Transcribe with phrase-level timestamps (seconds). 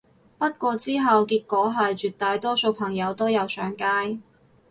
[0.39, 4.17] 不過之後結果係絕大多數朋友都有上街